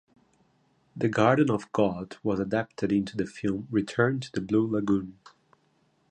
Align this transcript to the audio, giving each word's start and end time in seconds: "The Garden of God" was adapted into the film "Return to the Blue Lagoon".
"The 0.95 1.09
Garden 1.09 1.51
of 1.51 1.71
God" 1.71 2.17
was 2.23 2.39
adapted 2.39 2.91
into 2.91 3.15
the 3.15 3.27
film 3.27 3.67
"Return 3.69 4.19
to 4.21 4.31
the 4.31 4.41
Blue 4.41 4.65
Lagoon". 4.65 5.19